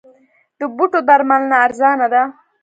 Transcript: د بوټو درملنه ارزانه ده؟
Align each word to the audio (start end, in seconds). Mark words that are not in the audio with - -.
د 0.59 0.61
بوټو 0.75 0.99
درملنه 1.07 1.57
ارزانه 1.65 2.07
ده؟ 2.13 2.23